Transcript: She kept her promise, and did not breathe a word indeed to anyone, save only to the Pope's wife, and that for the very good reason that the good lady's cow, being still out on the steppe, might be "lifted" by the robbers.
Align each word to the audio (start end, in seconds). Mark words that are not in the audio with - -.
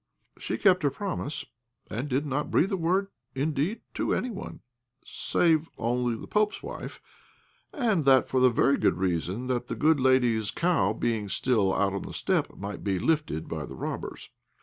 She 0.39 0.57
kept 0.57 0.81
her 0.81 0.89
promise, 0.89 1.45
and 1.87 2.09
did 2.09 2.25
not 2.25 2.49
breathe 2.49 2.71
a 2.71 2.75
word 2.75 3.09
indeed 3.35 3.81
to 3.93 4.15
anyone, 4.15 4.61
save 5.05 5.69
only 5.77 6.15
to 6.15 6.19
the 6.21 6.25
Pope's 6.25 6.63
wife, 6.63 6.99
and 7.71 8.03
that 8.05 8.27
for 8.27 8.39
the 8.39 8.49
very 8.49 8.77
good 8.79 8.97
reason 8.97 9.45
that 9.45 9.67
the 9.67 9.75
good 9.75 9.99
lady's 9.99 10.49
cow, 10.49 10.93
being 10.93 11.29
still 11.29 11.71
out 11.71 11.93
on 11.93 12.01
the 12.01 12.13
steppe, 12.13 12.57
might 12.57 12.83
be 12.83 12.97
"lifted" 12.97 13.47
by 13.47 13.63
the 13.63 13.75
robbers. 13.75 14.31